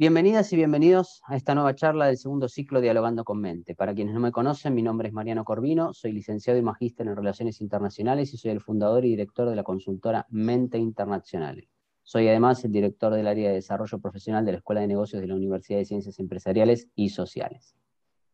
[0.00, 3.74] Bienvenidas y bienvenidos a esta nueva charla del segundo ciclo Dialogando con Mente.
[3.74, 7.16] Para quienes no me conocen, mi nombre es Mariano Corvino, soy licenciado y magíster en
[7.16, 11.68] Relaciones Internacionales y soy el fundador y director de la consultora Mente Internacional.
[12.02, 15.28] Soy además el director del área de desarrollo profesional de la Escuela de Negocios de
[15.28, 17.76] la Universidad de Ciencias Empresariales y Sociales.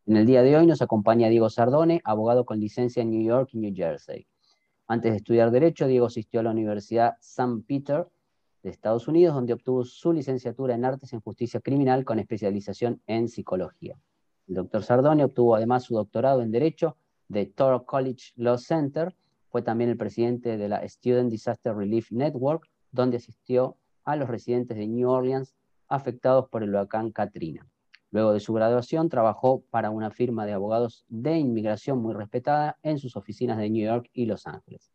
[0.05, 3.49] En el día de hoy nos acompaña Diego Sardone, abogado con licencia en New York
[3.51, 4.25] y New Jersey.
[4.87, 7.65] Antes de estudiar Derecho, Diego asistió a la Universidad St.
[7.67, 8.07] Peter
[8.67, 13.29] de Estados Unidos, donde obtuvo su licenciatura en Artes en Justicia Criminal con especialización en
[13.29, 13.97] Psicología.
[14.47, 16.97] El doctor Sardone obtuvo además su doctorado en Derecho
[17.29, 19.15] de Toro College Law Center,
[19.49, 24.77] fue también el presidente de la Student Disaster Relief Network, donde asistió a los residentes
[24.77, 25.55] de New Orleans
[25.87, 27.65] afectados por el huracán Katrina.
[28.11, 32.99] Luego de su graduación, trabajó para una firma de abogados de inmigración muy respetada en
[32.99, 34.91] sus oficinas de New York y Los Ángeles.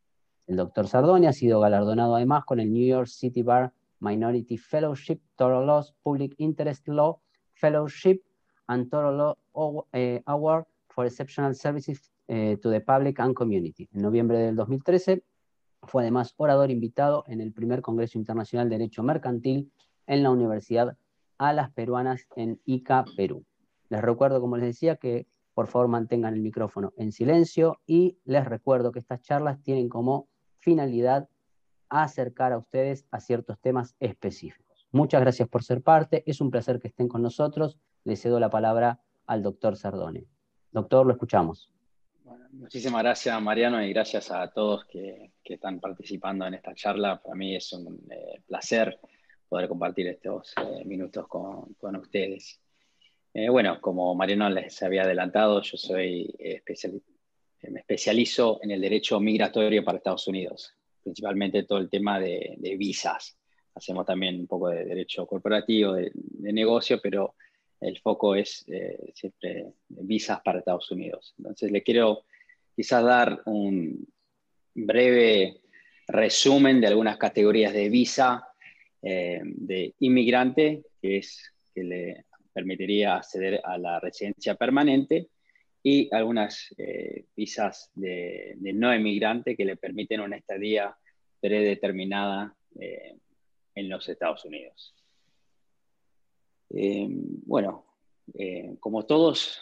[0.46, 5.20] El doctor Sardone ha sido galardonado además con el New York City Bar Minority Fellowship,
[5.36, 7.20] Toro Laws Public Interest Law
[7.54, 8.20] Fellowship,
[8.66, 13.88] and Toro Law eh, Award for Exceptional Services eh, to the Public and Community.
[13.92, 15.22] En noviembre del 2013
[15.82, 19.70] fue además orador invitado en el primer Congreso Internacional de Derecho Mercantil
[20.06, 20.96] en la Universidad
[21.38, 23.44] a las Peruanas en Ica, Perú.
[23.88, 28.44] Les recuerdo, como les decía, que por favor mantengan el micrófono en silencio y les
[28.44, 30.28] recuerdo que estas charlas tienen como
[30.62, 31.28] finalidad
[31.88, 34.86] acercar a ustedes a ciertos temas específicos.
[34.92, 37.78] Muchas gracias por ser parte, es un placer que estén con nosotros.
[38.04, 40.24] Le cedo la palabra al doctor Sardone.
[40.70, 41.70] Doctor, lo escuchamos.
[42.52, 47.20] muchísimas gracias, Mariano, y gracias a todos que, están participando en esta charla.
[47.20, 48.98] Para mí es un eh, placer
[49.48, 52.58] poder compartir estos eh, minutos con, ustedes.
[53.34, 57.11] Eh, bueno, como Mariano les había adelantado, yo soy especialista
[57.70, 63.38] me especializo en el derecho migratorio para Estados Unidos, principalmente todo el tema de, visas.
[63.74, 66.12] Hacemos también un poco de derecho corporativo, de,
[66.52, 67.34] negocio, pero
[67.80, 71.34] el foco es eh, siempre visas para Estados Unidos.
[71.38, 72.24] Entonces, le quiero
[72.74, 74.06] quizás dar un
[74.74, 75.60] breve
[76.06, 78.48] resumen de algunas categorías de visa
[79.02, 85.28] eh, de inmigrante, que es que le permitiría acceder a la residencia permanente,
[85.82, 90.96] y algunas eh, visas de, no emigrante que le permiten una estadía
[91.40, 93.16] predeterminada eh,
[93.74, 94.94] en los Estados Unidos.
[96.70, 97.86] Eh, bueno,
[98.80, 99.60] como todos,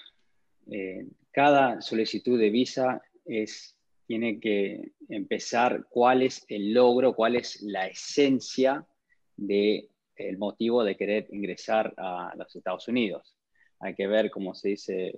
[1.33, 3.77] cada solicitud de visa es,
[4.07, 8.87] tiene que empezar cuál es el logro, cuál es la esencia
[9.37, 9.89] del
[10.39, 13.35] motivo de querer ingresar a los Estados Unidos.
[13.81, 15.15] Hay que ver, como se dice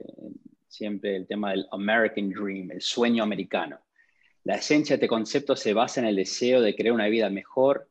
[0.73, 3.79] siempre el tema del American Dream, el sueño americano.
[4.45, 7.89] La esencia de este concepto se basa en el deseo de crear una vida mejor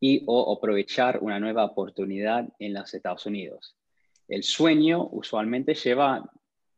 [0.00, 3.76] y o aprovechar una nueva oportunidad en los Estados Unidos.
[4.26, 6.28] El sueño usualmente lleva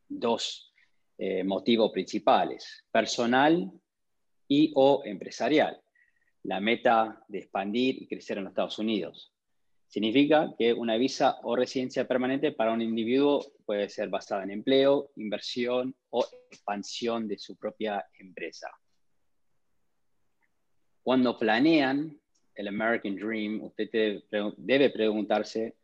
[0.08, 0.72] dos
[1.16, 3.72] eh, motivos principales, personal
[4.46, 5.80] y o empresarial.
[6.42, 9.32] La meta de expandir y crecer en los Estados Unidos.
[9.88, 15.10] Significa que una visa o residencia permanente para un individuo puede ser basada en empleo,
[15.16, 18.68] inversión o expansión de su propia empresa.
[21.02, 22.18] Cuando planean
[22.56, 24.22] el American Dream, usted
[24.56, 25.76] debe preguntarse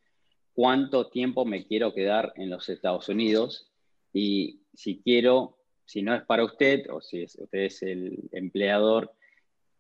[0.53, 3.71] cuánto tiempo me quiero quedar en los Estados Unidos
[4.12, 9.15] y si quiero, si no es para usted o si usted es el empleador,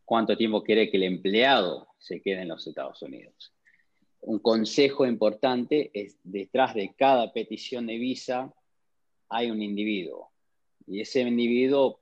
[0.04, 3.52] cuánto tiempo quiere que el empleado se quede en los Estados Unidos
[4.22, 8.52] un consejo importante es detrás de cada petición de visa
[9.28, 10.30] hay un individuo.
[10.86, 12.00] Y ese individuo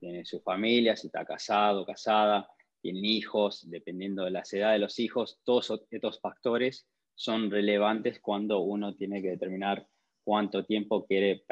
[0.00, 2.48] tiene su familia, si está casado, casada,
[2.80, 8.60] tiene hijos, dependiendo de la edad de los hijos, todos estos factores son relevantes cuando
[8.60, 9.86] uno tiene que determinar
[10.24, 11.44] cuánto tiempo quiere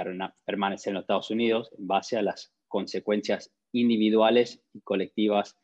[0.44, 5.56] permanecer en los Estados Unidos en base a las consecuencias individuales y colectivas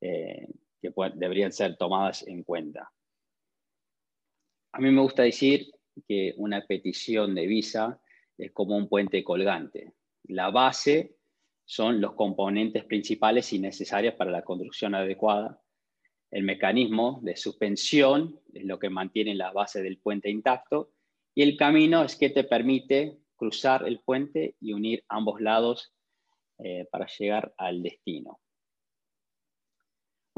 [0.00, 0.46] eh,
[0.82, 2.92] que deberían ser tomadas en cuenta.
[4.72, 5.70] A mí me gusta decir
[6.06, 8.00] que una petición de visa
[8.36, 9.94] es como un puente colgante.
[10.24, 11.16] La base
[11.64, 15.60] son los componentes principales y necesarios para la construcción adecuada.
[16.30, 20.92] El mecanismo de suspensión es lo que mantiene la base del puente intacto
[21.34, 25.94] y el camino es que te permite cruzar el puente y unir ambos lados
[26.58, 28.40] eh, para llegar al destino.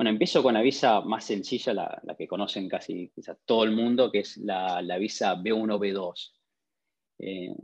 [0.00, 3.12] Bueno, empiezo con la visa más sencilla, la, que conocen casi
[3.44, 6.32] todo el mundo, que es la, visa B1-B2.
[7.18, 7.54] Eh,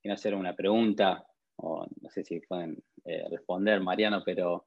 [0.00, 1.26] quiero hacer una pregunta,
[1.56, 4.66] o no sé si pueden eh, responder, Mariano, pero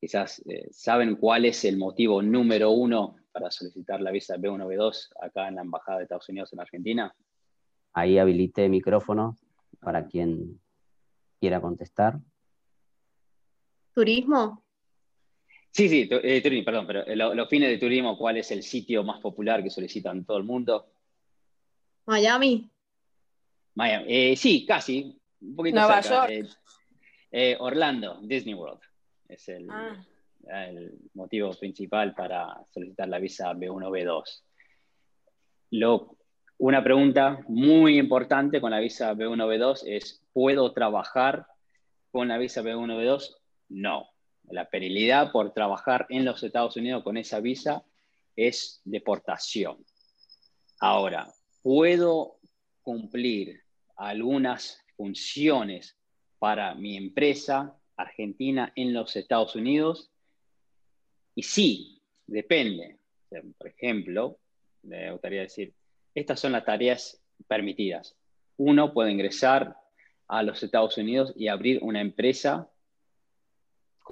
[0.00, 5.10] quizás eh, saben cuál es el motivo número uno para solicitar la visa B1, B2
[5.20, 7.14] acá en la Embajada de Estados Unidos en Argentina?
[7.92, 9.36] Ahí habilité el micrófono
[9.78, 10.60] para quien
[11.38, 12.18] quiera contestar.
[13.94, 14.64] ¿Turismo?
[15.70, 19.04] Sí, sí, eh, turismo, perdón, pero eh, los fines de turismo, ¿cuál es el sitio
[19.04, 20.90] más popular que solicitan todo el mundo?
[22.06, 22.68] Miami.
[23.74, 24.04] Miami.
[24.08, 25.16] Eh, sí, casi.
[25.40, 26.48] Un poquito Nueva York.
[27.60, 28.80] Orlando, Disney World.
[29.28, 30.04] Es el, Ah.
[30.68, 34.42] el motivo principal para solicitar la visa B1, B2.
[35.72, 36.16] Lo,
[36.56, 41.46] una pregunta muy importante con la visa B1, B2 es, ¿puedo trabajar
[42.10, 43.36] con la visa B1, B2?
[43.68, 44.08] No.
[44.50, 47.84] La penalidad por trabajar en los Estados Unidos con esa visa
[48.36, 49.84] es deportación.
[50.80, 52.38] Ahora, ¿puedo
[52.82, 53.62] cumplir
[53.96, 55.96] algunas funciones
[56.38, 60.10] para mi empresa argentina en los Estados Unidos?
[61.34, 62.98] Y sí, depende.
[63.58, 64.38] Por ejemplo,
[64.82, 65.74] me gustaría decir,
[66.14, 68.16] estas son las tareas permitidas.
[68.56, 69.76] Uno puede ingresar
[70.26, 72.70] a los Estados Unidos y abrir una empresa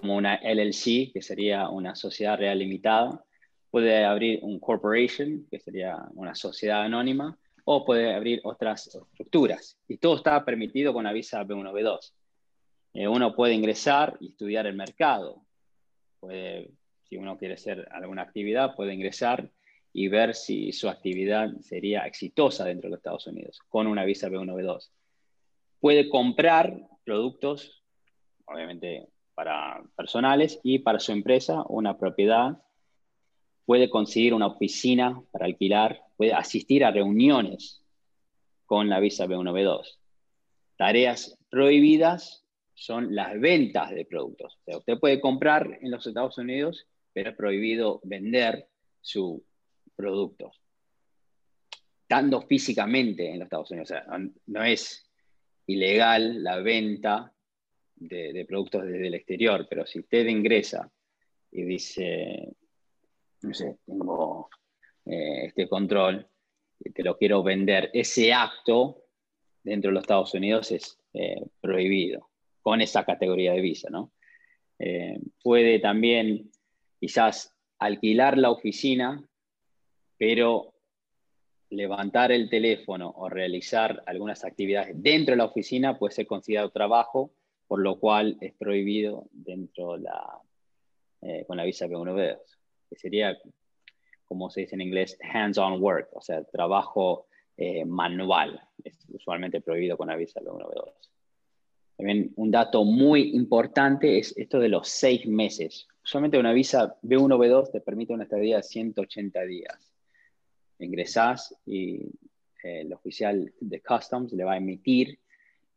[0.00, 3.24] como una LLC, que sería una sociedad real limitada.
[3.70, 9.78] Puede abrir un corporation, que sería una sociedad anónima, o puede abrir otras estructuras.
[9.88, 12.12] Y todo está permitido con la visa B1, B2.
[12.92, 15.46] Eh, uno puede ingresar y estudiar el mercado.
[16.20, 16.72] Puede,
[17.08, 19.50] si uno quiere hacer alguna actividad, puede ingresar
[19.94, 24.28] y ver si su actividad sería exitosa dentro de los Estados Unidos con una visa
[24.28, 24.90] B1, B2.
[25.80, 27.82] Puede comprar productos,
[28.44, 32.58] obviamente para personales y para su empresa, una propiedad.
[33.66, 37.82] Puede conseguir una oficina para alquilar, puede asistir a reuniones
[38.64, 39.98] con la visa B1, B2.
[40.78, 44.58] Tareas prohibidas son las ventas de productos.
[44.64, 48.68] Usted puede comprar en los Estados Unidos, pero es prohibido vender
[49.02, 49.42] sus
[49.94, 50.62] productos.
[52.02, 53.92] Estando físicamente en los Estados Unidos.
[54.46, 55.10] No es
[55.66, 57.34] ilegal la venta
[57.96, 60.90] de, productos desde el exterior, pero si usted ingresa
[61.50, 62.52] y dice,
[63.42, 64.48] no sé, tengo
[65.04, 66.26] eh, este control,
[66.78, 69.04] y te lo quiero vender, ese acto
[69.62, 74.12] dentro de los Estados Unidos es eh, prohibido con esa categoría de visa, ¿no?
[74.78, 76.50] Eh, puede también
[77.00, 79.26] quizás alquilar la oficina,
[80.18, 80.74] pero
[81.70, 87.32] levantar el teléfono o realizar algunas actividades dentro de la oficina puede ser considerado trabajo,
[87.66, 90.40] por lo cual es prohibido dentro la,
[91.22, 92.38] eh, con la visa B1B2,
[92.88, 93.36] que sería,
[94.24, 97.26] como se dice en inglés, hands-on work, o sea, trabajo
[97.56, 100.92] eh, manual, es usualmente prohibido con la visa B1B2.
[101.96, 105.88] También un dato muy importante es esto de los seis meses.
[106.04, 109.92] Usualmente una visa B1B2 te permite una estadía de 180 días.
[110.78, 112.02] Ingresás y
[112.62, 115.18] eh, el oficial de Customs le va a emitir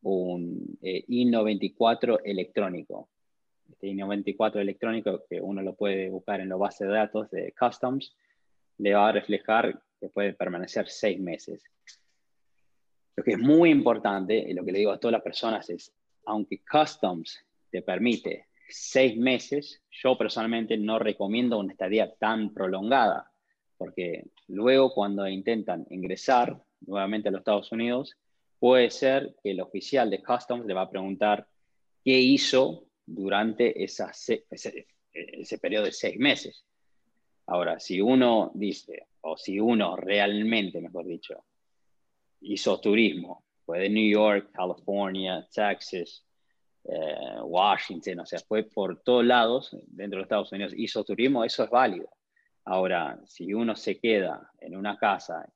[0.01, 3.10] un eh, I-94 electrónico.
[3.69, 8.16] Este I-94 electrónico, que uno lo puede buscar en la base de datos de Customs,
[8.78, 11.63] le va a reflejar que puede permanecer seis meses.
[13.16, 15.94] Lo que es muy importante, y lo que le digo a todas las personas es,
[16.25, 17.38] aunque Customs
[17.69, 23.31] te permite seis meses, yo personalmente no recomiendo una estadía tan prolongada,
[23.78, 28.16] porque luego cuando intentan ingresar nuevamente a los Estados Unidos,
[28.59, 31.47] puede ser que el oficial de Customs le va a preguntar
[32.04, 34.06] qué hizo durante ese,
[34.49, 36.66] ese periodo de seis meses.
[37.47, 41.45] Ahora, si uno dice, o si uno realmente, mejor dicho,
[42.42, 46.25] hizo turismo, fue de New York, California, Texas,
[46.83, 51.63] eh, Washington, o sea, fue por todos lados dentro de Estados Unidos, hizo turismo, eso
[51.63, 52.09] es válido.
[52.66, 55.51] Ahora, si uno se queda en una casa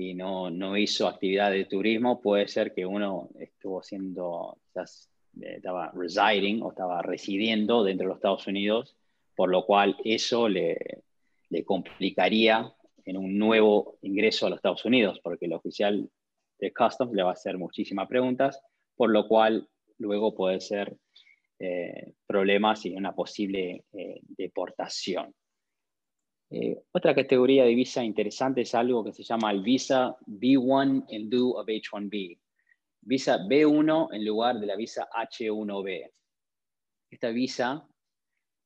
[0.00, 5.92] y no, no hizo actividad de turismo, puede ser que uno estuvo haciendo, quizás estaba
[5.94, 8.96] residing o estaba residiendo dentro de los Estados Unidos,
[9.36, 11.02] por lo cual eso le,
[11.50, 12.72] le complicaría
[13.04, 16.08] en un nuevo ingreso a los Estados Unidos, porque el oficial
[16.58, 18.58] de Customs le va a hacer muchísimas preguntas,
[18.96, 20.96] por lo cual luego puede ser
[21.58, 25.34] eh, problemas y una posible eh, deportación.
[26.50, 31.30] Eh, otra categoría de visa interesante es algo que se llama el visa B1 in
[31.30, 32.40] lieu of H1B.
[33.02, 36.10] Visa B1 en lugar de la visa H1B.
[37.10, 37.86] Esta visa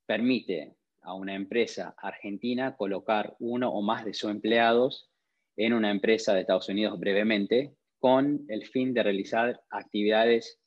[0.06, 5.10] permite a una empresa argentina colocar uno o más de sus empleados
[5.56, 10.58] en una empresa de Estados Unidos brevemente con el fin de realizar actividades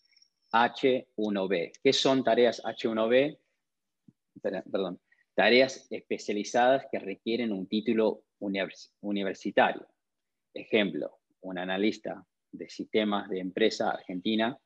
[0.51, 1.71] H1B.
[1.83, 3.39] ¿Qué son tareas H1B?
[4.41, 4.99] Perdón.
[5.37, 8.23] Tareas especializadas que requieren un título
[9.01, 9.87] universitario.
[10.51, 14.57] Ejemplo, un analista de sistemas de empresa argentina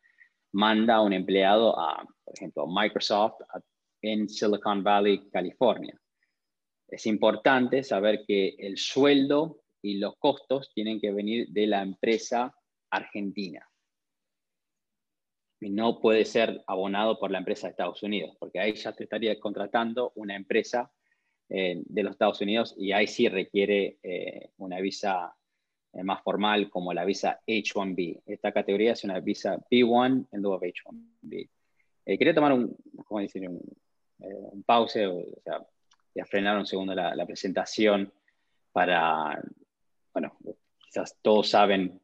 [0.54, 3.42] manda a un empleado a, por ejemplo, Microsoft
[4.02, 6.00] en Silicon Valley, California.
[6.88, 12.56] Es importante saber que el sueldo y los costos tienen que venir de la empresa
[12.90, 13.68] argentina.
[15.62, 19.40] No puede ser abonado por la empresa de Estados Unidos, porque ahí ya te estaría
[19.40, 20.92] contratando una empresa
[21.50, 25.36] eh, de los Estados Unidos y ahí sí requiere eh, una visa
[25.94, 28.22] eh, más formal como la visa H1B.
[28.26, 31.50] Esta categoría es una visa B1 en lugar de H1B.
[32.18, 32.76] quería tomar un,
[33.06, 33.48] ¿cómo decir?
[33.48, 33.62] un,
[34.18, 35.08] un pause,
[35.44, 35.66] sea,
[36.14, 38.12] y a frenar un segundo la, la presentación
[38.72, 39.42] para,
[40.14, 40.38] bueno,
[40.80, 42.00] quizás todos saben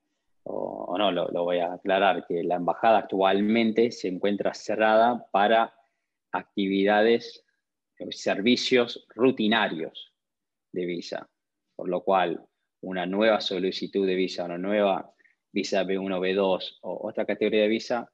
[0.50, 5.74] o, no, lo, voy a aclarar, que la embajada actualmente se encuentra cerrada para
[6.32, 7.44] actividades,
[8.12, 10.14] servicios rutinarios
[10.72, 11.30] de visa,
[11.76, 12.46] por lo cual
[12.82, 15.14] una nueva solicitud de visa, una nueva
[15.52, 18.12] visa B1, B2 o otra categoría de visa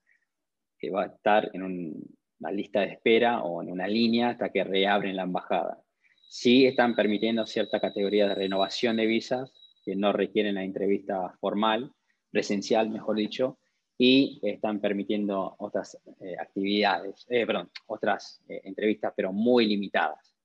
[0.79, 4.63] que va a estar en una lista de espera o en una línea hasta que
[4.63, 5.81] reabren la embajada.
[6.29, 11.93] Sí están permitiendo cierta categoría de renovación de visas que no requieren la entrevista formal,
[12.33, 13.59] presencial, mejor dicho,
[13.95, 20.35] y están permitiendo otras eh, actividades, eh, perdón, otras eh, entrevistas, pero muy limitadas.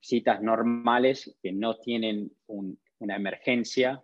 [0.00, 4.02] Citas normales que no tienen una emergencia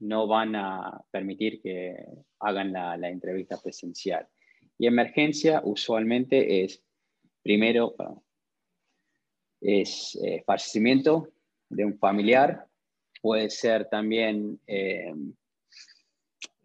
[0.00, 1.94] no van a permitir que
[2.40, 4.26] hagan la, la entrevista presencial.
[4.76, 6.82] Y emergencia usualmente es,
[7.42, 7.94] primero,
[9.60, 11.28] es fallecimiento
[11.68, 12.66] de un familiar,
[13.20, 14.58] puede ser también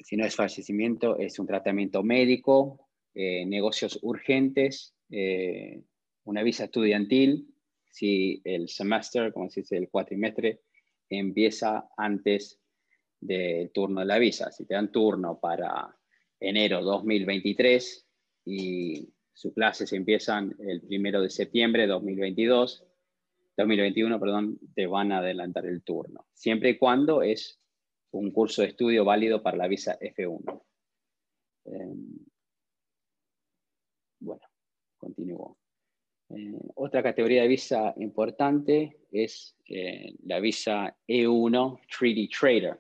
[0.05, 5.81] si no es fallecimiento, es un tratamiento médico, eh, negocios urgentes, eh,
[6.25, 7.47] una visa estudiantil,
[7.89, 10.61] si el semestre, como se dice, el cuatrimestre,
[11.09, 12.59] empieza antes
[13.19, 14.51] del turno de la visa.
[14.51, 15.97] Si te dan turno para
[16.39, 18.07] enero 2023
[18.45, 22.85] y sus clases empiezan el primero de septiembre de 2022,
[23.57, 27.59] 2021, perdón, te van a adelantar el turno, siempre y cuando es
[28.19, 30.63] un curso de estudio válido para la visa F1.
[31.65, 32.17] Em,
[34.19, 34.41] bueno,
[34.97, 35.57] continúo.
[36.29, 42.79] Eh, otra categoría de visa importante es eh, la visa E1 3D Trader.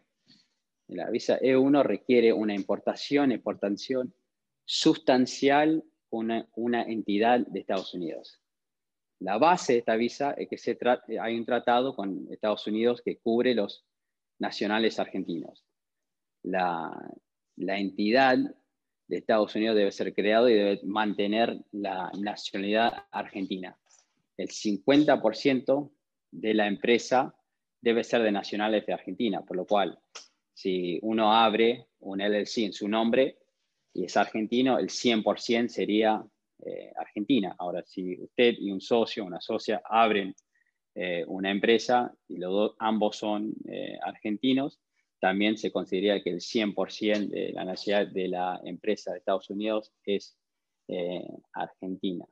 [0.87, 4.13] La visa E1 requiere una importación, exportación
[4.63, 8.39] sustancial una, una entidad de Estados Unidos.
[9.19, 10.77] La base de esta visa es que se
[11.19, 13.85] hay un tratado con Estados Unidos que cubre los
[14.39, 15.65] nacionales argentinos.
[16.43, 16.91] La,
[17.57, 18.37] entidad
[19.07, 23.77] de Estados Unidos debe ser creada y debe mantener la nacionalidad argentina.
[24.37, 25.91] El 50%
[26.31, 27.35] de la empresa
[27.81, 29.99] debe ser de nacionales de Argentina, por lo cual,
[30.53, 33.37] si uno abre un LLC en su nombre
[33.93, 36.25] y es argentino, el 100% sería
[36.65, 37.55] eh, Argentina.
[37.57, 40.35] Ahora, si usted y un socio, una socia, abren
[40.97, 44.79] eh, una empresa y los dos, ambos son eh, argentinos,
[45.19, 49.91] también se considera que el 100% de la nacionalidad de la empresa de Estados Unidos
[50.05, 50.37] es
[50.87, 52.25] eh, argentina.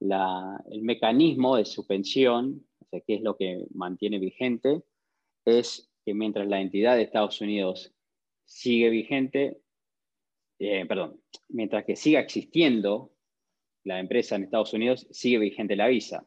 [0.00, 4.82] el mecanismo de suspensión, o sea, que es lo que mantiene vigente,
[5.44, 7.92] es que mientras la entidad de Estados Unidos
[8.46, 9.60] sigue vigente,
[10.58, 13.12] perdón, mientras que siga existiendo
[13.84, 16.26] la empresa en Estados Unidos, sigue vigente la visa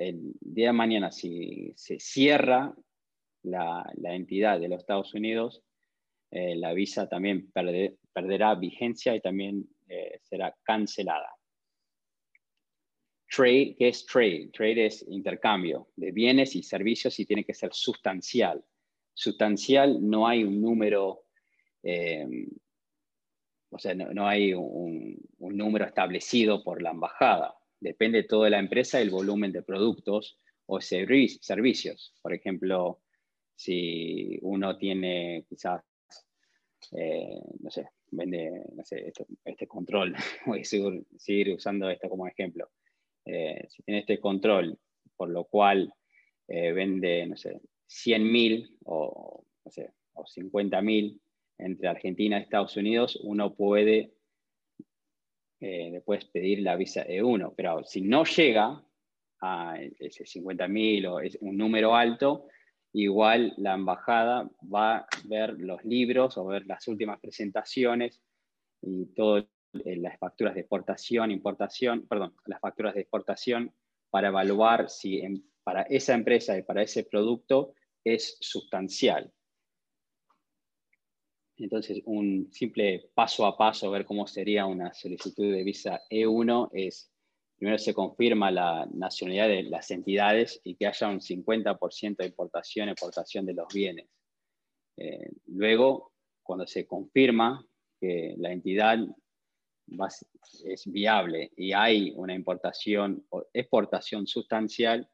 [0.00, 2.74] el día de mañana, si se cierra
[3.42, 5.62] la, entidad de los Estados Unidos,
[6.30, 11.28] eh, la visa también perderá vigencia y también eh, será cancelada.
[13.28, 14.48] Trade, ¿qué es trade?
[14.54, 18.64] Trade es intercambio de bienes y servicios y tiene que ser sustancial.
[19.12, 21.24] Sustancial no hay un número,
[21.82, 22.26] eh,
[23.68, 29.00] o sea, no, hay un, número establecido por la embajada depende todo de la empresa
[29.00, 32.14] el volumen de productos o servicios.
[32.22, 33.00] Por ejemplo,
[33.56, 35.82] si uno tiene quizás,
[36.92, 39.12] eh, no sé, vende no sé,
[39.44, 40.14] este, control,
[40.46, 42.70] voy a seguir, usando esto como ejemplo.
[43.24, 44.78] Eh, si tiene este control,
[45.16, 45.92] por lo cual
[46.48, 51.20] eh, vende, no sé, 100.000 o, no sé, o 50.000
[51.58, 54.14] entre Argentina y Estados Unidos, uno puede
[55.60, 57.52] eh, después pedir la visa E1.
[57.56, 58.82] Pero si no llega
[59.42, 62.46] a ese 50.000 o es un número alto,
[62.92, 68.20] igual la embajada va a ver los libros o ver las últimas presentaciones
[68.82, 73.72] y todas las facturas de exportación, importación, perdón, las facturas de exportación
[74.10, 75.22] para evaluar si
[75.62, 77.74] para esa empresa y para ese producto
[78.04, 79.32] es sustancial.
[81.60, 87.12] Entonces, un simple paso a paso, ver cómo sería una solicitud de visa E1 es,
[87.56, 92.88] primero se confirma la nacionalidad de las entidades y que haya un 50% de importación
[92.88, 94.08] exportación de los bienes.
[94.96, 96.12] Eh, luego,
[96.42, 97.62] cuando se confirma
[98.00, 98.98] que la entidad
[100.64, 105.06] es viable y hay una importación o exportación sustancial,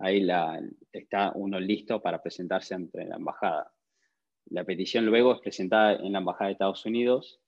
[0.00, 0.60] ahí la,
[0.90, 3.73] está uno listo para presentarse ante la embajada.
[4.50, 7.40] La petición luego es presentada en la embajada de Estados Unidos.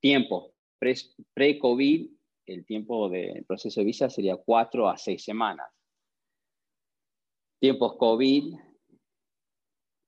[0.00, 0.52] Tiempo
[1.34, 2.10] pre-COVID,
[2.46, 5.70] el tiempo del proceso de visa sería cuatro a seis semanas.
[7.60, 8.54] Tiempos COVID,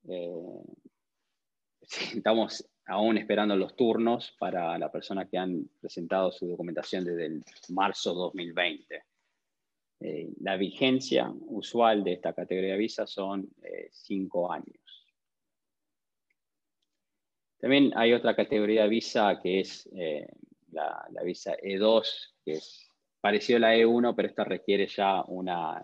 [0.09, 0.63] eh,
[2.15, 7.43] estamos aún esperando los turnos para la persona que han presentado su documentación desde el
[7.69, 9.03] marzo 2020.
[10.01, 14.84] Eh, la vigencia usual de esta categoría de visa son eh, cinco años.
[17.65, 20.27] También hay otra categoría de visa que es eh,
[20.69, 22.03] la, visa E2,
[22.45, 25.83] que es parecido a la E1, pero esta requiere ya una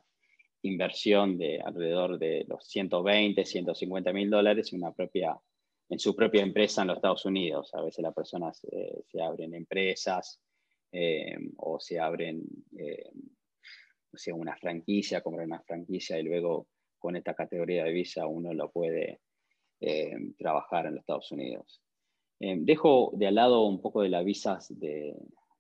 [0.62, 6.98] inversión de alrededor de los 120, 150 mil dólares en su propia empresa en los
[6.98, 7.74] Estados Unidos.
[7.74, 10.40] A veces las personas eh, se abren empresas
[10.92, 12.44] eh, o se abren
[12.78, 13.10] eh,
[14.36, 16.68] una franquicia, compran una franquicia y luego
[17.00, 19.22] con esta categoría de visa uno lo puede
[20.38, 21.82] trabajar en los Estados Unidos.
[22.40, 25.16] dejo de al lado un poco de las visas de,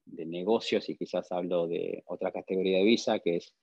[0.05, 3.55] negocios y quizás hablo de otra categoría de visa que es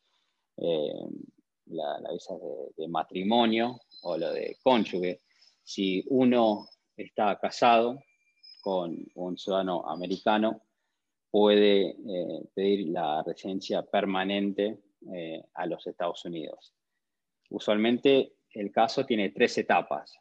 [0.57, 5.21] la, visa de, de matrimonio o lo de cónyuge
[5.69, 8.03] si uno está casado
[8.63, 10.63] con un ciudadano americano,
[11.31, 14.79] puede eh, pedir la residencia permanente
[15.13, 16.75] eh, a los Estados Unidos.
[17.51, 20.19] Usualmente el caso tiene tres etapas.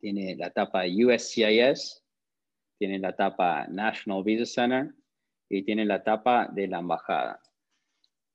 [0.00, 2.04] Tiene la etapa USCIS,
[2.78, 4.92] tiene la etapa National Visa Center
[5.48, 7.40] y tiene la etapa de la embajada.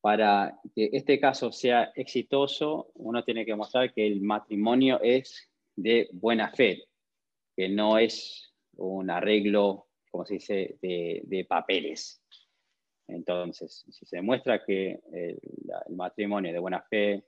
[0.02, 6.10] Para que este caso sea exitoso, uno tiene que mostrar que el matrimonio es de
[6.12, 6.84] buena fe,
[7.56, 12.24] que no es un arreglo, como se dice, de, papeles.
[13.08, 15.40] Entonces, si se demuestra que el,
[15.90, 17.24] matrimonio es de buena fe,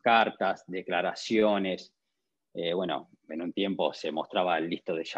[0.00, 1.94] cartas, declaraciones,
[2.54, 5.08] eh, bueno, en un tiempo se mostraba el listo de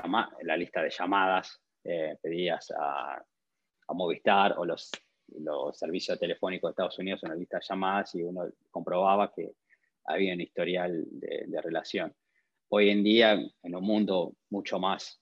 [0.42, 3.23] la lista de llamadas, eh, pedías a,
[3.92, 4.90] Movistar o los,
[5.40, 9.53] los servicios telefónicos de Estados Unidos una lista de llamadas y uno comprobaba que
[10.07, 12.14] había un historial de relación.
[12.70, 15.20] Hoy en día en un mundo mucho más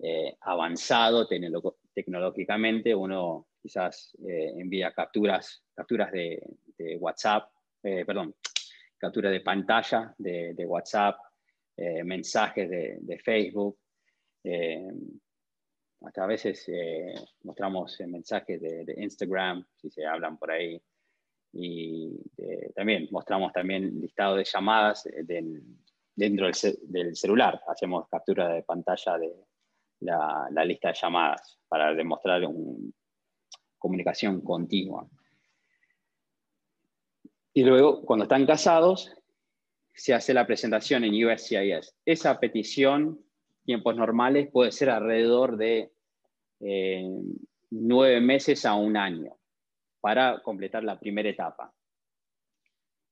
[0.00, 6.40] eh, avanzado tecnológicamente, uno quizás eh, envía capturas, capturas de,
[7.00, 7.50] WhatsApp,
[7.82, 8.32] eh, perdón,
[8.96, 11.18] capturas de pantalla de, WhatsApp,
[12.04, 13.78] mensajes de, Facebook.
[16.00, 16.68] hasta a veces
[17.42, 20.80] mostramos mensajes de, Instagram, si se hablan por ahí.
[21.52, 22.20] Y
[22.74, 25.08] también mostramos también listado de llamadas
[26.18, 26.48] dentro
[26.82, 27.62] del, celular.
[27.68, 29.32] Hacemos captura de pantalla de
[30.00, 32.90] la, lista de llamadas para demostrar una
[33.78, 35.08] comunicación continua.
[37.54, 39.12] Y luego, cuando están casados,
[39.98, 41.92] se hace la presentación en USCIS.
[42.04, 43.20] Esa petición,
[43.64, 45.90] tiempos normales, puede ser alrededor de
[46.60, 47.04] eh,
[47.70, 49.36] nueve meses a un año
[50.00, 51.74] para completar la primera etapa.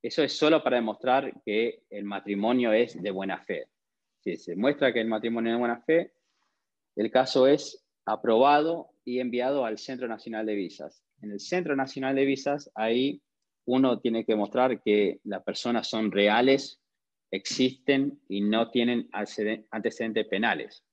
[0.00, 3.66] Eso es solo para demostrar que el matrimonio es de buena fe.
[4.20, 6.12] Si se muestra que el matrimonio es de buena fe,
[6.94, 11.02] el caso es aprobado y enviado al Centro Nacional de Visas.
[11.20, 13.20] En el Centro Nacional de Visas, ahí
[13.66, 16.80] uno tiene que mostrar que las personas son reales,
[17.30, 20.84] existen y no tienen antecedentes penales.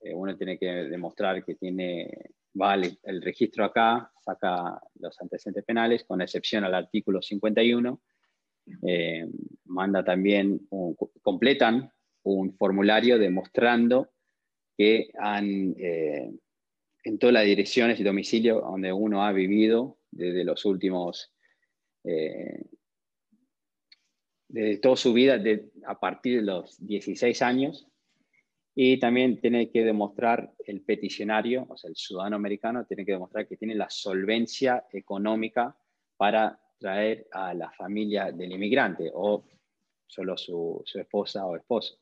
[0.00, 2.08] Eh, uno tiene que demostrar que tiene,
[2.54, 8.00] vale el registro acá, saca los antecedentes penales, con excepción al artículo 51,
[8.86, 9.26] eh,
[9.66, 10.68] manda también,
[11.20, 11.92] completan
[12.24, 14.12] un formulario demostrando
[14.76, 16.30] que han, eh,
[17.04, 21.31] en todas las direcciones y domicilios donde uno ha vivido desde los últimos,
[22.04, 22.64] eh,
[24.80, 25.40] toda su vida,
[25.86, 27.88] a partir de los 16 años,
[28.74, 33.46] y también tiene que demostrar el peticionario, o sea, el ciudadano americano, tiene que demostrar
[33.46, 35.76] que tiene la solvencia económica
[36.16, 39.44] para traer a la familia del inmigrante o
[40.06, 41.98] solo su, esposa o esposo.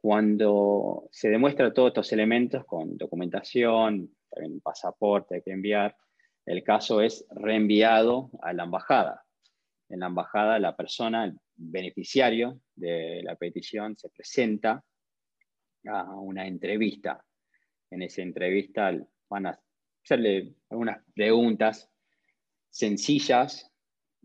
[0.00, 5.96] Cuando se demuestra todos estos elementos con documentación, también pasaporte hay que enviar,
[6.46, 9.24] el caso es reenviado a la embajada.
[9.88, 14.84] En la embajada la persona, el beneficiario de la petición, se presenta
[15.86, 17.24] a una entrevista.
[17.90, 18.92] En esa entrevista
[19.28, 19.60] van a
[20.02, 21.90] hacerle algunas preguntas
[22.70, 23.70] sencillas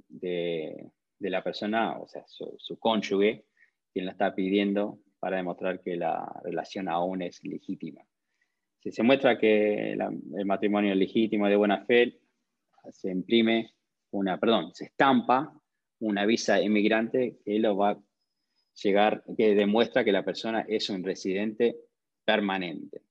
[0.07, 3.45] de, la persona, o sea, su, cónyuge,
[3.93, 8.01] quien la está pidiendo para demostrar que la relación aún es legítima.
[8.79, 12.19] Si se muestra que el matrimonio es legítimo de buena fe,
[12.91, 13.73] se imprime
[14.11, 15.53] una, perdón, se estampa
[15.99, 17.99] una visa inmigrante que lo va a
[18.81, 21.77] llegar, que demuestra que la persona es un residente
[22.25, 23.01] permanente.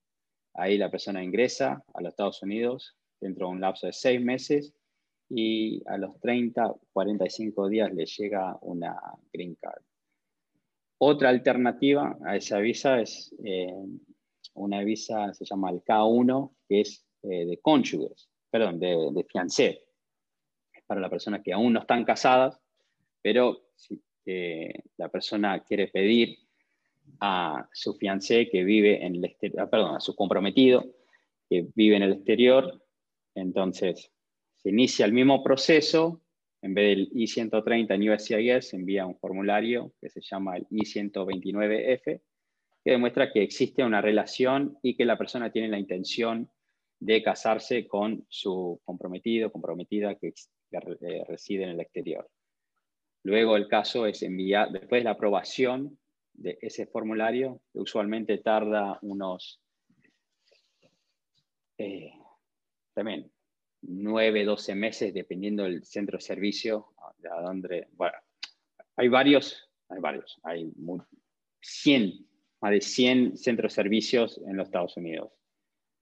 [0.54, 4.74] Ahí la persona ingresa a los Estados Unidos dentro de un lapso de seis meses
[5.28, 8.98] y a los 30, 45 días le llega una
[9.32, 9.82] green card.
[10.98, 13.72] Otra alternativa a esa visa es eh,
[14.58, 19.84] una visa, se llama el K1, que es eh, de cónyuges, perdón, de, de fiancé,
[20.86, 22.60] para las personas que aún no están casadas,
[23.22, 24.02] pero si
[24.98, 26.36] la persona quiere pedir
[27.20, 30.84] a su fiancé que vive en el exterior, ah, perdón, a su comprometido
[31.48, 32.82] que vive en el exterior,
[33.34, 34.12] entonces
[34.56, 36.20] se inicia el mismo proceso,
[36.60, 42.20] en vez del I-130 en USCIS se envía un formulario que se llama el I-129F,
[42.88, 46.50] que demuestra que existe una relación y que la persona tiene la intención
[46.98, 52.26] de casarse con su comprometido, comprometida que, eh, reside en el exterior.
[53.24, 55.98] Luego el caso es enviar, después de la aprobación
[56.32, 59.60] de ese formulario, que usualmente tarda unos
[61.76, 62.14] eh,
[62.94, 63.30] también
[63.82, 66.86] 9, 12 meses, dependiendo del centro de servicio,
[67.18, 67.86] de donde,
[68.96, 70.72] hay varios, hay varios, hay
[71.60, 72.27] 100,
[72.60, 75.32] más de 100 centros de servicios en los Estados Unidos.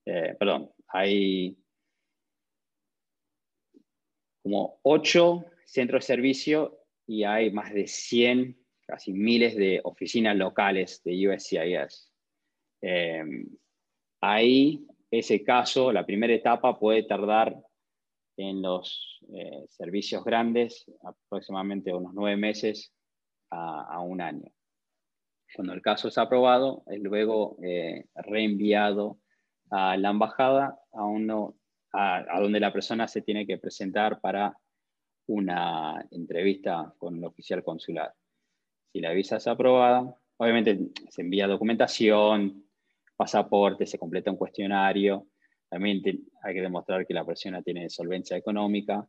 [0.06, 1.56] Eh, perdón, hay
[4.42, 11.02] como 8 centros de servicio y hay más de 100, casi miles de oficinas locales
[11.04, 12.12] de USCIS.
[12.82, 13.24] Eh,
[14.20, 17.60] ahí, ese caso, la primera etapa puede tardar
[18.36, 22.92] en los eh, servicios grandes aproximadamente unos nueve meses
[23.50, 24.50] a, un año.
[25.54, 29.18] Cuando el caso es aprobado, es luego eh, reenviado
[29.70, 31.56] a la embajada a, uno,
[31.92, 34.56] a donde la persona se tiene que presentar para
[35.26, 38.12] una entrevista con el oficial consular.
[38.92, 40.78] Si la visa es aprobada, obviamente
[41.10, 42.64] se envía documentación,
[43.16, 45.26] pasaporte, se completa un cuestionario.
[45.68, 46.02] También
[46.42, 49.06] hay que demostrar que la persona tiene solvencia económica.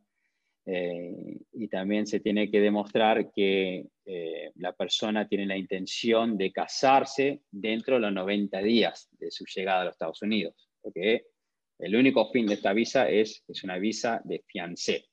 [0.70, 6.52] Eh, y también se tiene que demostrar que eh, la persona tiene la intención de
[6.52, 10.68] casarse dentro de los 90 días de su llegada a los Estados Unidos.
[10.82, 11.24] Porque
[11.78, 15.06] el único fin de esta visa es, es una visa de fiancé.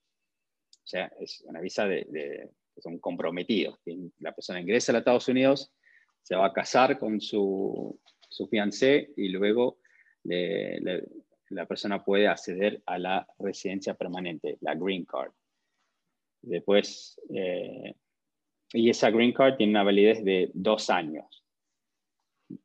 [0.72, 2.06] O sea, es una visa de,
[2.76, 3.80] que son comprometidos.
[4.20, 5.72] La persona ingresa a los Estados Unidos,
[6.22, 9.80] se va a casar con su, su fiancé y luego
[10.26, 15.32] la persona puede acceder a la residencia permanente, la green card.
[16.46, 17.96] Después, eh,
[18.74, 21.44] y esa green card tiene una validez de dos años.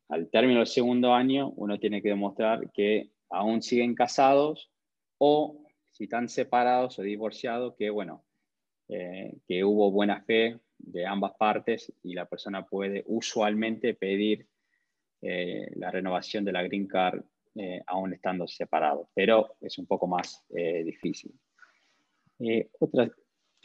[0.09, 4.71] Al término del segundo año, uno tiene que demostrar que aún siguen casados
[5.17, 8.23] o si están separados o divorciados, que bueno,
[8.87, 14.47] eh, que hubo buena fe de ambas partes y la persona puede usualmente pedir
[15.21, 17.23] eh, la renovación de la green card
[17.55, 21.33] eh, aún estando separados, pero es un poco más difícil.
[22.79, 23.11] otras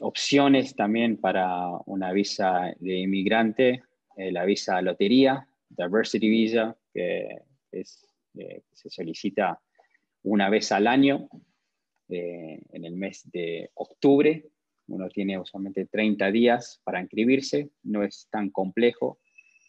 [0.00, 3.82] opciones también para una visa de inmigrante,
[4.16, 7.28] la visa lotería, Diversity Visa, que
[7.70, 8.06] es,
[8.72, 9.60] se solicita
[10.22, 11.28] una vez al año
[12.08, 14.46] eh, en el mes de octubre.
[14.88, 19.18] Uno tiene usualmente 30 días para inscribirse, no es tan complejo,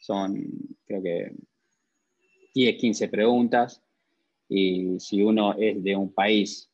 [0.02, 0.46] son
[0.86, 1.32] creo que
[2.54, 3.84] 10, 15 preguntas
[4.48, 6.70] y si uno es de un país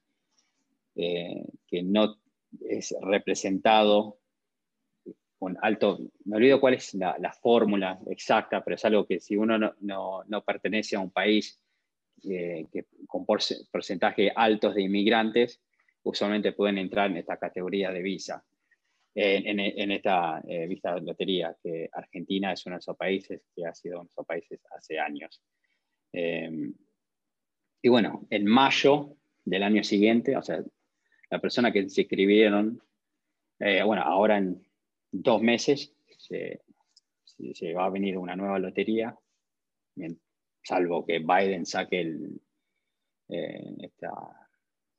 [0.95, 2.17] eh, que no
[2.61, 4.19] es representado
[5.37, 9.57] con alto, me olvido cuál es la, fórmula exacta, pero es algo que si uno
[9.57, 11.59] no, no pertenece a un país
[12.23, 15.61] eh, que con porcentaje altos de inmigrantes
[16.03, 18.45] usualmente pueden entrar en esta categoría de visa,
[19.13, 23.75] en, esta eh, visa de lotería, que Argentina es uno de esos países que ha
[23.75, 25.41] sido uno de esos países hace años.
[26.13, 26.73] Em,
[27.81, 30.63] y bueno, en mayo del año siguiente, o sea,
[31.33, 32.79] la persona que se inscribieron,
[33.57, 34.63] eh, bueno, ahora en
[35.11, 36.61] dos meses se,
[37.25, 39.17] se, va a venir una nueva lotería,
[40.61, 42.01] salvo que Biden saque
[43.29, 44.11] eh, esta,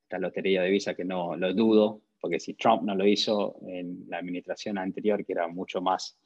[0.03, 4.05] esta lotería de visa que no lo dudo, porque si Trump no lo hizo en
[4.09, 6.19] la administración anterior, que era mucho más,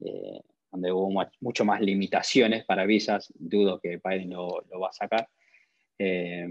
[0.00, 4.92] eh, donde hubo mucho más limitaciones para visas, dudo que Biden lo, lo va a
[4.92, 5.30] sacar.
[5.98, 6.46] Eh,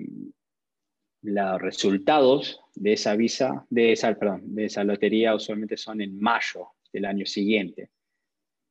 [1.22, 6.70] los resultados de esa visa, de esa, perdón, de esa lotería usualmente son en mayo
[6.94, 7.90] del año siguiente.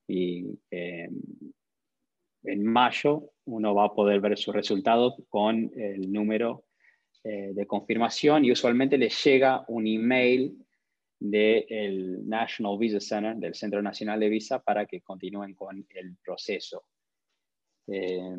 [0.06, 1.11] Y eh,
[2.44, 6.64] en mayo uno va a poder ver sus resultados con el número
[7.24, 10.56] eh, de confirmación y usualmente les llega un email
[11.20, 16.84] del National Visa Center, del Centro Nacional de Visa, para que continúen con el proceso.
[17.88, 18.37] Eh,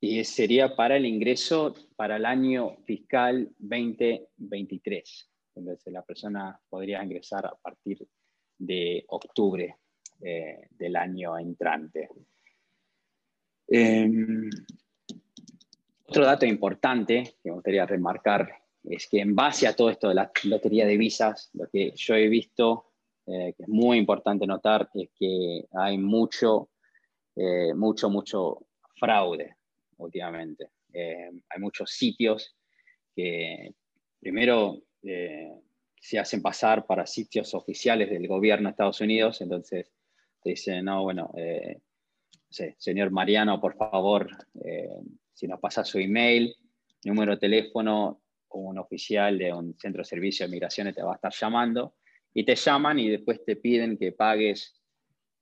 [0.00, 5.30] y sería para el ingreso para el año fiscal 2023.
[5.54, 8.06] Entonces la persona podría ingresar a partir
[8.58, 9.76] de octubre
[10.20, 12.08] eh, del año entrante.
[13.68, 14.50] Em,
[16.06, 18.48] otro dato importante que me gustaría remarcar
[18.84, 22.14] es que en base a todo esto de la lotería de visas, lo que yo
[22.14, 22.92] he visto,
[23.26, 26.68] eh, que es muy importante notar, es que hay mucho,
[27.34, 29.56] eh, mucho, mucho fraude
[29.98, 30.70] últimamente.
[30.92, 32.56] Eh, hay muchos sitios
[33.14, 33.74] que
[34.20, 34.82] primero
[36.00, 39.92] se hacen pasar para sitios oficiales del gobierno de Estados Unidos, entonces
[40.42, 41.32] te dicen, no, bueno,
[42.50, 44.28] señor Mariano, por favor,
[45.32, 46.56] si nos pasa su email,
[47.04, 48.20] número de teléfono,
[48.56, 51.94] un oficial de un centro de servicio de migraciones te va a estar llamando
[52.32, 54.75] y te llaman y después te piden que pagues,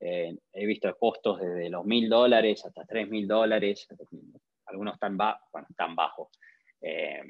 [0.01, 3.89] eh, he visto costos desde los mil dólares hasta tres mil dólares,
[4.67, 5.17] algunos tan,
[5.77, 6.29] tan bajos,
[6.81, 7.23] eh,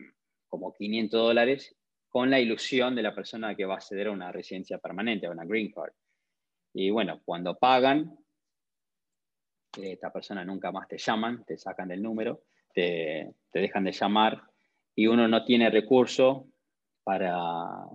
[0.49, 1.77] como 500 dólares,
[2.09, 5.31] con la ilusión de la persona que va a acceder a una residencia permanente, a
[5.31, 5.93] una green card.
[6.73, 8.17] Y bueno, cuando pagan,
[9.79, 14.43] eh, esta persona nunca más te llaman, te sacan del número te, dejan de llamar
[14.95, 16.49] y uno no tiene recurso
[17.05, 17.87] para,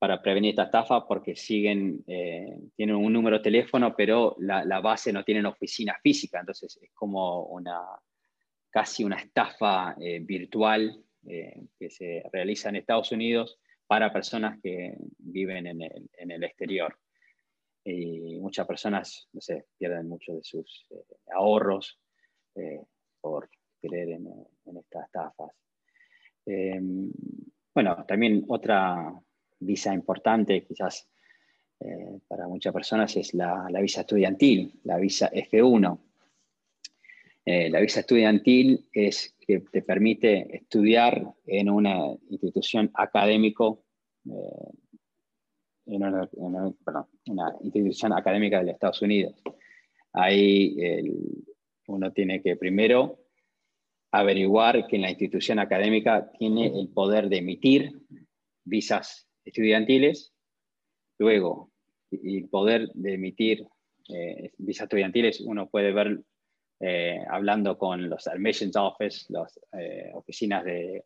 [0.00, 5.12] para prevenir esta estafa porque siguen, eh, tienen un número de teléfono, pero la, base
[5.12, 7.82] no tiene oficina física, entonces es como una,
[8.70, 14.94] casi una estafa eh, virtual eh, que se realiza en Estados Unidos para personas que
[15.18, 16.96] viven en el, en el exterior.
[17.84, 20.86] Y muchas personas, no sé, pierden mucho de sus
[21.30, 22.00] ahorros
[23.20, 23.50] por
[23.82, 24.26] creer en,
[24.78, 25.50] estas estafas.
[26.46, 27.12] Em,
[27.74, 29.12] bueno, también otra
[29.60, 31.08] visa importante, quizás
[31.80, 35.98] eh, para muchas personas, es la, visa estudiantil, la visa F1.
[37.46, 41.96] Eh, la visa estudiantil es que te permite estudiar en una
[42.28, 43.84] institución académico,
[44.26, 44.70] eh,
[45.86, 46.02] en
[46.36, 46.68] una,
[47.62, 49.42] institución académica de Estados Unidos.
[50.12, 50.76] Ahí
[51.86, 53.20] uno tiene que primero
[54.12, 58.02] averiguar que la institución académica tiene el poder de emitir
[58.64, 60.32] visas estudiantiles,
[61.18, 61.70] luego
[62.10, 63.66] el poder de emitir
[64.08, 66.20] eh, visas estudiantiles uno puede ver
[66.80, 71.04] eh, hablando con los admissions office, las eh, oficinas de,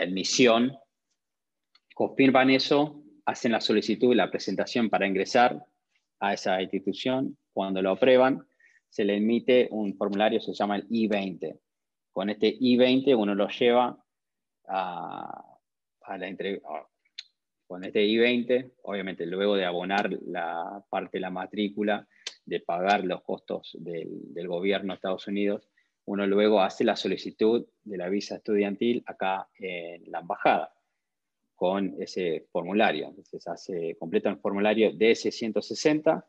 [0.00, 0.76] admisión,
[1.94, 5.64] confirman eso, hacen la solicitud, la presentación para ingresar
[6.20, 8.46] a esa institución, cuando lo aprueban,
[8.88, 11.58] se le emite un formulario, se llama el I-20
[12.12, 13.98] con este I-20 uno lo lleva
[14.68, 15.44] a,
[16.18, 16.68] la entrevista.
[17.70, 22.04] Con este I-20, obviamente luego de abonar la parte de la matrícula,
[22.44, 25.70] de pagar los costos del, gobierno de Estados Unidos,
[26.06, 30.74] uno luego hace la solicitud de la visa estudiantil acá en la embajada
[31.54, 33.06] con ese formulario.
[33.06, 36.24] Entonces hace, completa el formulario DS-160,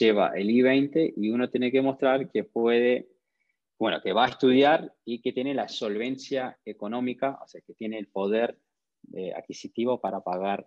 [0.00, 3.06] lleva el I-20 y uno tiene que mostrar que puede
[3.78, 7.98] bueno, que va a estudiar y que tiene la solvencia económica, o sea, que tiene
[7.98, 8.58] el poder
[9.14, 10.66] eh, adquisitivo para pagar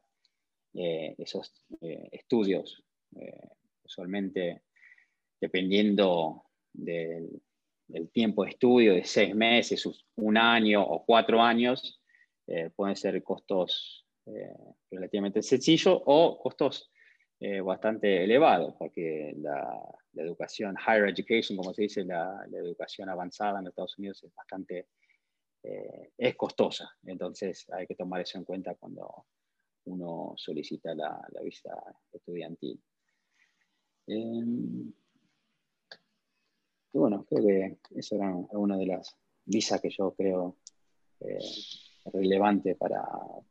[0.74, 2.84] eh, esos eh, estudios.
[3.84, 4.62] usualmente,
[5.42, 7.42] dependiendo del,
[8.14, 9.84] tiempo de estudio, de seis meses,
[10.16, 12.00] un año o cuatro años,
[12.76, 14.06] pueden ser costos
[14.92, 16.92] relativamente sencillos o costos
[17.64, 19.82] bastante elevados, porque la,
[20.14, 24.88] la educación, higher education, como se dice, la, educación avanzada en Estados Unidos es bastante,
[25.64, 26.90] eh, es costosa.
[27.06, 29.26] Entonces hay que tomar eso en cuenta cuando
[29.86, 31.74] uno solicita la, visa
[32.12, 32.82] estudiantil.
[34.08, 34.92] Em,
[36.92, 40.58] y bueno, creo que eso era una de las visas que yo creo
[41.20, 41.38] eh,
[42.06, 43.04] relevante para,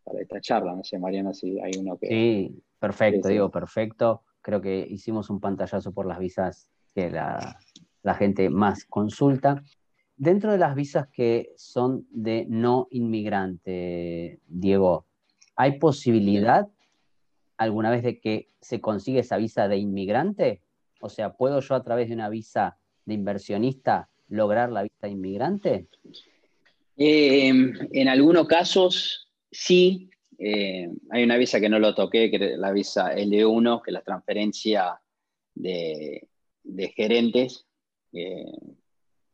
[0.03, 0.75] para, esta charla.
[0.75, 2.09] No sé, Mariana, si hay uno que...
[2.09, 7.59] Sí, perfecto, digo, perfecto creo que hicimos un pantallazo por las visas que la,
[8.17, 9.63] gente más consulta.
[10.19, 15.07] Dentro de las visas que son de no inmigrante, Diego,
[15.57, 16.69] ¿hay posibilidad
[17.57, 20.63] alguna vez de que se consiga esa visa de inmigrante?
[21.01, 25.11] O sea, ¿puedo yo a través de una visa de inversionista lograr la visa de
[25.11, 25.87] inmigrante?
[26.97, 30.11] Eh, en algunos casos sí.
[30.41, 33.95] Eh, hay una visa que no lo toqué, que es la visa L1, que es
[33.95, 35.01] la transferencia
[35.55, 36.29] de,
[36.95, 37.67] gerentes.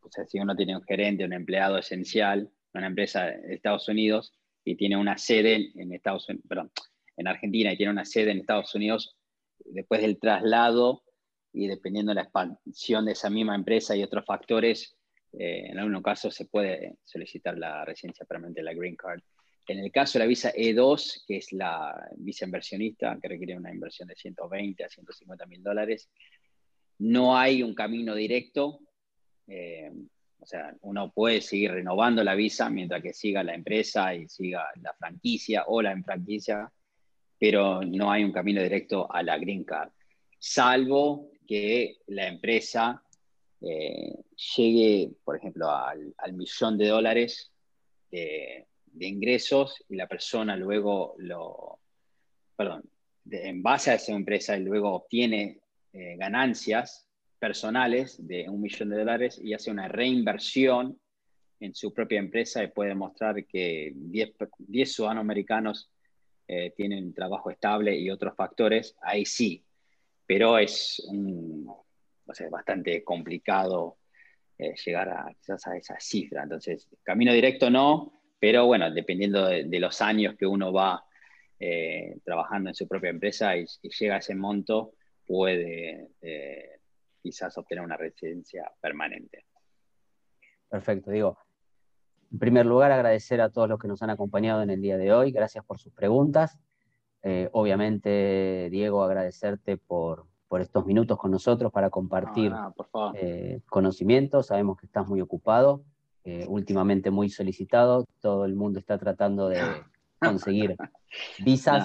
[0.05, 4.33] O sea, si uno tiene un gerente, un empleado esencial, una empresa de Estados Unidos
[4.65, 6.73] y tiene una sede en Estados Unidos,
[7.17, 9.17] en Argentina y tiene una sede en Estados Unidos,
[9.65, 11.03] después del traslado
[11.53, 14.97] y dependiendo de la expansión de esa misma empresa y otros factores,
[15.33, 19.21] eh, en algunos casos se puede solicitar la residencia permanente, la Green Card.
[19.67, 23.73] En el caso de la visa E2, que es la visa inversionista, que requiere una
[23.73, 26.11] inversión de 120 a 150 mil dólares,
[26.99, 28.81] no hay un camino directo.
[29.47, 29.91] Eh,
[30.41, 34.67] o sea, uno puede seguir renovando la visa mientras que siga la empresa y siga
[34.83, 36.71] la franquicia o la franquicia,
[37.39, 39.91] pero no hay un camino directo a la Green Card,
[40.39, 43.03] salvo que la empresa
[43.63, 44.15] eh,
[44.57, 47.51] llegue, por ejemplo, al, millón de dólares
[48.11, 48.67] de,
[49.01, 51.81] ingresos y la persona luego lo,
[52.55, 52.85] perdón,
[53.31, 55.61] en base a esa empresa y luego obtiene
[55.93, 57.04] eh, ganancias
[57.45, 60.99] personales de un millón de dólares y hace una reinversión
[61.61, 65.91] en su propia empresa y puede mostrar que 10, 10 ciudadanos americanos
[66.49, 69.63] eh, tienen trabajo estable y otros factores, ahí sí,
[70.27, 71.07] pero es
[72.51, 73.99] bastante complicado
[74.57, 76.45] eh, llegar a, quizás a esa cifra.
[76.45, 81.05] Entonces, camino directo no, pero bueno, dependiendo de, los años que uno va
[81.61, 84.95] eh, trabajando en su propia empresa y, llega a ese monto,
[85.27, 86.09] puede
[87.25, 89.47] quizás obtener una residencia permanente.
[90.69, 91.39] Perfecto, digo.
[92.31, 95.13] En primer lugar, agradecer a todos los que nos han acompañado en el día de
[95.13, 95.33] hoy.
[95.33, 96.59] Gracias por sus preguntas.
[97.53, 102.53] obviamente, Diego, agradecerte por, por estos minutos con nosotros para compartir
[103.15, 104.47] eh, conocimientos.
[104.47, 105.83] Sabemos que estás muy ocupado,
[106.25, 108.07] eh, últimamente muy solicitado.
[108.21, 109.59] Todo el mundo está tratando de
[110.21, 110.77] conseguir
[111.45, 111.83] visas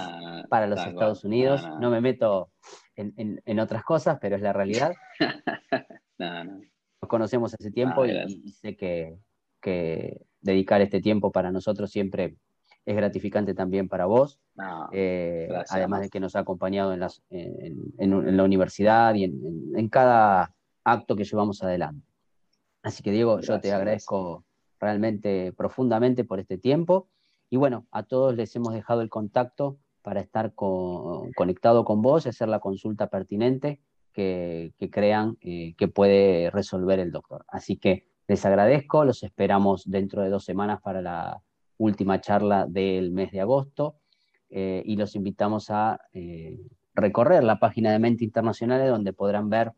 [0.49, 1.67] para los Estados Unidos.
[1.79, 2.51] No, me meto
[2.99, 4.93] en, otras cosas, pero es la realidad.
[6.17, 9.17] Nos conocemos hace tiempo y, sé que,
[9.61, 12.35] que dedicar este tiempo para nosotros siempre
[12.85, 14.39] es gratificante también para vos,
[14.91, 21.23] eh, además de que nos ha acompañado en, la universidad y en, cada acto que
[21.23, 22.07] llevamos adelante.
[22.81, 24.43] Así que Diego, yo te agradezco
[24.79, 27.09] realmente profundamente por este tiempo.
[27.51, 32.29] Y bueno, a todos les hemos dejado el contacto para estar conectado con vos y
[32.29, 33.81] hacer la consulta pertinente
[34.13, 37.45] que, crean eh, que puede resolver el doctor.
[37.47, 41.41] Así que les agradezco, los esperamos dentro de dos semanas para la
[41.77, 43.95] última charla del mes de agosto
[44.49, 46.59] eh, y los invitamos a eh,
[46.93, 49.71] recorrer la página de Mente Internacionales donde podrán ver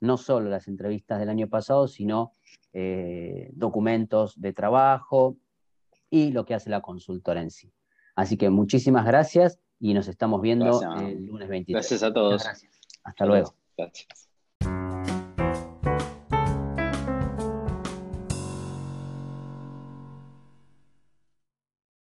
[0.00, 2.32] no solo las entrevistas del año pasado, sino
[3.54, 5.36] documentos de trabajo
[6.08, 7.72] y lo que hace la consultora en sí.
[8.14, 11.74] Así que muchísimas gracias y nos estamos viendo el lunes 23.
[11.74, 12.44] Gracias a todos.
[13.04, 13.54] Hasta luego.
[13.76, 14.27] Gracias.